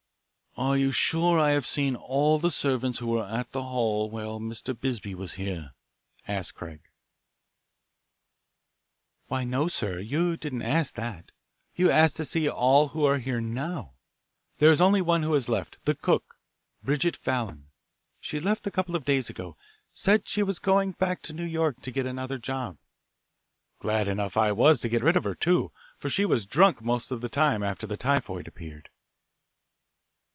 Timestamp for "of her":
25.15-25.33